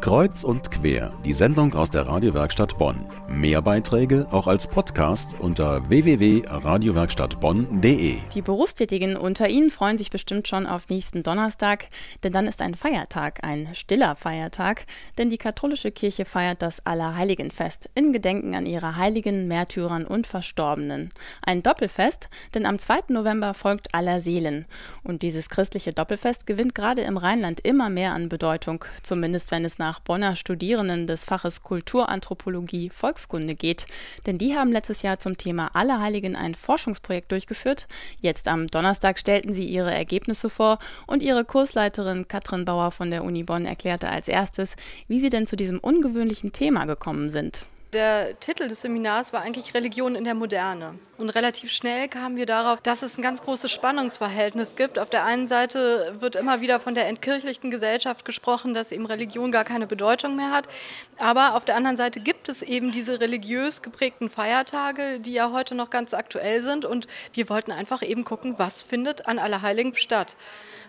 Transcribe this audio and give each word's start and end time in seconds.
Kreuz 0.00 0.44
und 0.44 0.70
quer, 0.70 1.12
die 1.24 1.32
Sendung 1.34 1.74
aus 1.74 1.90
der 1.90 2.06
Radiowerkstatt 2.06 2.78
Bonn. 2.78 3.04
Mehr 3.28 3.60
Beiträge 3.60 4.28
auch 4.30 4.46
als 4.46 4.68
Podcast 4.68 5.34
unter 5.38 5.86
www.radiowerkstattbonn.de. 5.88 8.16
Die 8.32 8.42
Berufstätigen 8.42 9.16
unter 9.16 9.50
Ihnen 9.50 9.70
freuen 9.70 9.98
sich 9.98 10.10
bestimmt 10.10 10.46
schon 10.48 10.66
auf 10.66 10.88
nächsten 10.88 11.24
Donnerstag, 11.24 11.88
denn 12.22 12.32
dann 12.32 12.46
ist 12.46 12.62
ein 12.62 12.76
Feiertag, 12.76 13.40
ein 13.42 13.68
stiller 13.74 14.14
Feiertag, 14.16 14.86
denn 15.18 15.28
die 15.30 15.38
katholische 15.38 15.90
Kirche 15.90 16.24
feiert 16.24 16.62
das 16.62 16.86
Allerheiligenfest 16.86 17.90
in 17.94 18.12
Gedenken 18.12 18.54
an 18.54 18.66
ihre 18.66 18.96
Heiligen, 18.96 19.48
Märtyrern 19.48 20.06
und 20.06 20.26
Verstorbenen. 20.26 21.10
Ein 21.42 21.62
Doppelfest, 21.62 22.30
denn 22.54 22.64
am 22.66 22.78
2. 22.78 23.00
November 23.08 23.52
folgt 23.52 23.94
Allerseelen. 23.94 24.64
Und 25.02 25.22
dieses 25.22 25.50
christliche 25.50 25.92
Doppelfest 25.92 26.46
gewinnt 26.46 26.74
gerade 26.74 27.02
im 27.02 27.16
Rheinland 27.16 27.60
immer 27.60 27.90
mehr 27.90 28.14
an 28.14 28.28
Bedeutung, 28.28 28.84
zumindest 29.02 29.50
wenn 29.50 29.64
es 29.64 29.78
nach 29.78 29.87
nach 29.88 30.00
Bonner 30.00 30.36
Studierenden 30.36 31.06
des 31.06 31.24
Faches 31.24 31.62
Kulturanthropologie 31.62 32.90
Volkskunde 32.90 33.54
geht, 33.54 33.86
denn 34.26 34.36
die 34.36 34.54
haben 34.54 34.70
letztes 34.70 35.00
Jahr 35.00 35.18
zum 35.18 35.38
Thema 35.38 35.70
Allerheiligen 35.72 36.36
ein 36.36 36.54
Forschungsprojekt 36.54 37.32
durchgeführt. 37.32 37.86
Jetzt 38.20 38.48
am 38.48 38.66
Donnerstag 38.66 39.18
stellten 39.18 39.54
sie 39.54 39.64
ihre 39.64 39.90
Ergebnisse 39.90 40.50
vor 40.50 40.76
und 41.06 41.22
ihre 41.22 41.46
Kursleiterin 41.46 42.28
Katrin 42.28 42.66
Bauer 42.66 42.90
von 42.90 43.10
der 43.10 43.24
Uni 43.24 43.44
Bonn 43.44 43.64
erklärte 43.64 44.10
als 44.10 44.28
erstes, 44.28 44.76
wie 45.06 45.20
sie 45.20 45.30
denn 45.30 45.46
zu 45.46 45.56
diesem 45.56 45.78
ungewöhnlichen 45.78 46.52
Thema 46.52 46.84
gekommen 46.84 47.30
sind. 47.30 47.64
Der 47.94 48.38
Titel 48.38 48.68
des 48.68 48.82
Seminars 48.82 49.32
war 49.32 49.40
eigentlich 49.40 49.72
Religion 49.72 50.14
in 50.14 50.24
der 50.24 50.34
Moderne. 50.34 50.98
Und 51.16 51.30
relativ 51.30 51.72
schnell 51.72 52.06
kamen 52.06 52.36
wir 52.36 52.44
darauf, 52.44 52.82
dass 52.82 53.00
es 53.00 53.16
ein 53.16 53.22
ganz 53.22 53.40
großes 53.40 53.72
Spannungsverhältnis 53.72 54.76
gibt. 54.76 54.98
Auf 54.98 55.08
der 55.08 55.24
einen 55.24 55.48
Seite 55.48 56.14
wird 56.18 56.36
immer 56.36 56.60
wieder 56.60 56.80
von 56.80 56.94
der 56.94 57.08
entkirchlichten 57.08 57.70
Gesellschaft 57.70 58.26
gesprochen, 58.26 58.74
dass 58.74 58.92
eben 58.92 59.06
Religion 59.06 59.52
gar 59.52 59.64
keine 59.64 59.86
Bedeutung 59.86 60.36
mehr 60.36 60.50
hat. 60.50 60.68
Aber 61.16 61.56
auf 61.56 61.64
der 61.64 61.76
anderen 61.76 61.96
Seite 61.96 62.20
gibt 62.20 62.50
es 62.50 62.60
eben 62.60 62.92
diese 62.92 63.20
religiös 63.20 63.80
geprägten 63.80 64.28
Feiertage, 64.28 65.18
die 65.20 65.32
ja 65.32 65.50
heute 65.50 65.74
noch 65.74 65.88
ganz 65.88 66.12
aktuell 66.12 66.60
sind. 66.60 66.84
Und 66.84 67.06
wir 67.32 67.48
wollten 67.48 67.72
einfach 67.72 68.02
eben 68.02 68.24
gucken, 68.24 68.56
was 68.58 68.82
findet 68.82 69.26
an 69.26 69.38
Allerheiligen 69.38 69.94
statt. 69.94 70.36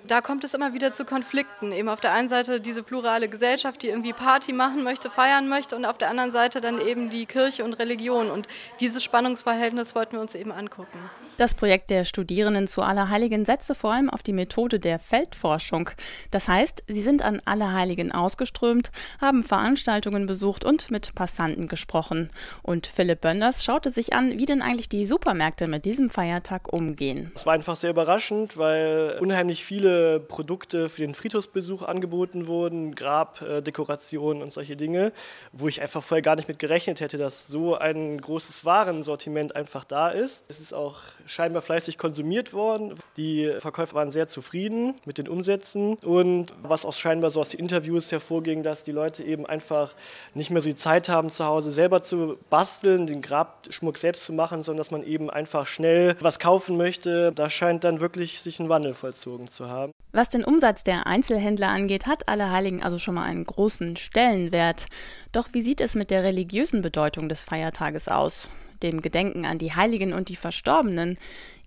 Da 0.07 0.21
kommt 0.21 0.43
es 0.43 0.53
immer 0.53 0.73
wieder 0.73 0.93
zu 0.93 1.05
Konflikten. 1.05 1.71
Eben 1.71 1.89
auf 1.89 2.01
der 2.01 2.13
einen 2.13 2.29
Seite 2.29 2.61
diese 2.61 2.83
plurale 2.83 3.29
Gesellschaft, 3.29 3.81
die 3.81 3.87
irgendwie 3.87 4.13
Party 4.13 4.53
machen 4.53 4.83
möchte, 4.83 5.09
feiern 5.09 5.49
möchte 5.49 5.75
und 5.75 5.85
auf 5.85 5.97
der 5.97 6.09
anderen 6.09 6.31
Seite 6.31 6.61
dann 6.61 6.79
eben 6.79 6.88
die 6.95 7.25
Kirche 7.25 7.63
und 7.63 7.73
Religion. 7.73 8.31
Und 8.31 8.47
dieses 8.79 9.03
Spannungsverhältnis 9.03 9.95
wollten 9.95 10.13
wir 10.13 10.21
uns 10.21 10.35
eben 10.35 10.51
angucken. 10.51 10.99
Das 11.37 11.55
Projekt 11.55 11.89
der 11.89 12.03
Studierenden 12.03 12.67
zu 12.67 12.81
Allerheiligen 12.81 13.45
setzte 13.45 13.73
vor 13.73 13.93
allem 13.93 14.09
auf 14.09 14.23
die 14.23 14.33
Methode 14.33 14.77
der 14.79 14.99
Feldforschung. 14.99 15.89
Das 16.31 16.49
heißt, 16.49 16.83
sie 16.87 17.01
sind 17.01 17.21
an 17.21 17.41
Allerheiligen 17.45 18.11
ausgeströmt, 18.11 18.91
haben 19.21 19.43
Veranstaltungen 19.43 20.25
besucht 20.25 20.65
und 20.65 20.91
mit 20.91 21.15
Passanten 21.15 21.69
gesprochen. 21.69 22.29
Und 22.61 22.87
Philipp 22.87 23.21
Bönders 23.21 23.63
schaute 23.63 23.89
sich 23.89 24.13
an, 24.13 24.37
wie 24.37 24.45
denn 24.45 24.61
eigentlich 24.61 24.89
die 24.89 25.05
Supermärkte 25.05 25.67
mit 25.67 25.85
diesem 25.85 26.09
Feiertag 26.09 26.73
umgehen. 26.73 27.31
Es 27.35 27.45
war 27.45 27.53
einfach 27.53 27.77
sehr 27.77 27.91
überraschend, 27.91 28.57
weil 28.57 29.17
unheimlich 29.21 29.63
viele 29.63 30.19
Produkte 30.19 30.89
für 30.89 31.03
den 31.03 31.13
Friedhofsbesuch 31.13 31.83
angeboten 31.83 32.47
wurden, 32.47 32.95
Grabdekorationen 32.95 34.43
und 34.43 34.51
solche 34.51 34.75
Dinge, 34.75 35.13
wo 35.53 35.69
ich 35.69 35.81
einfach 35.81 36.03
vorher 36.03 36.21
gar 36.21 36.35
nicht 36.35 36.49
mit 36.49 36.59
gerechnet 36.59 36.78
hätte, 36.87 37.17
dass 37.17 37.47
so 37.47 37.75
ein 37.75 38.19
großes 38.19 38.65
Warensortiment 38.65 39.55
einfach 39.55 39.83
da 39.83 40.09
ist. 40.09 40.45
Es 40.47 40.59
ist 40.59 40.73
auch 40.73 40.97
scheinbar 41.25 41.61
fleißig 41.61 41.97
konsumiert 41.97 42.53
worden. 42.53 42.95
Die 43.17 43.51
Verkäufer 43.59 43.95
waren 43.95 44.11
sehr 44.11 44.27
zufrieden 44.27 44.95
mit 45.05 45.17
den 45.17 45.27
Umsätzen 45.27 45.95
und 45.95 46.53
was 46.61 46.85
auch 46.85 46.93
scheinbar 46.93 47.31
so 47.31 47.39
aus 47.39 47.49
den 47.49 47.59
Interviews 47.59 48.11
hervorging, 48.11 48.63
dass 48.63 48.83
die 48.83 48.91
Leute 48.91 49.23
eben 49.23 49.45
einfach 49.45 49.93
nicht 50.33 50.49
mehr 50.51 50.61
so 50.61 50.69
die 50.69 50.75
Zeit 50.75 51.09
haben, 51.09 51.29
zu 51.29 51.45
Hause 51.45 51.71
selber 51.71 52.01
zu 52.01 52.37
basteln, 52.49 53.07
den 53.07 53.21
Grabschmuck 53.21 53.97
selbst 53.97 54.23
zu 54.23 54.33
machen, 54.33 54.63
sondern 54.63 54.79
dass 54.79 54.91
man 54.91 55.03
eben 55.03 55.29
einfach 55.29 55.67
schnell 55.67 56.15
was 56.19 56.39
kaufen 56.39 56.77
möchte. 56.77 57.31
Da 57.33 57.49
scheint 57.49 57.83
dann 57.83 57.99
wirklich 57.99 58.41
sich 58.41 58.59
ein 58.59 58.69
Wandel 58.69 58.93
vollzogen 58.93 59.47
zu 59.47 59.69
haben. 59.69 59.91
Was 60.11 60.29
den 60.29 60.43
Umsatz 60.43 60.83
der 60.83 61.05
Einzelhändler 61.05 61.69
angeht, 61.69 62.07
hat 62.07 62.27
Allerheiligen 62.27 62.81
also 62.81 62.97
schon 62.97 63.13
mal 63.13 63.25
einen 63.25 63.45
großen 63.45 63.95
Stellenwert. 63.95 64.87
Doch 65.31 65.49
wie 65.53 65.61
sieht 65.61 65.81
es 65.81 65.93
mit 65.93 66.09
der 66.09 66.23
religiösen 66.23 66.68
Bedeutung 66.81 67.29
des 67.29 67.43
Feiertages 67.43 68.07
aus? 68.07 68.47
dem 68.83 69.01
Gedenken 69.01 69.45
an 69.45 69.57
die 69.57 69.75
Heiligen 69.75 70.13
und 70.13 70.29
die 70.29 70.35
Verstorbenen. 70.35 71.17